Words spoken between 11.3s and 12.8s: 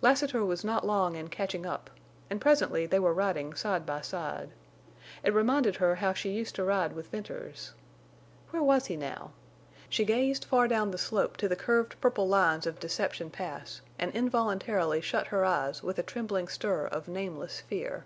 to the curved purple lines of